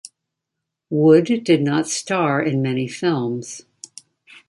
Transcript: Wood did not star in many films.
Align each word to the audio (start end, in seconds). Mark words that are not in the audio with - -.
Wood 0.89 1.43
did 1.43 1.61
not 1.61 1.85
star 1.87 2.41
in 2.41 2.63
many 2.63 2.87
films. 2.87 3.65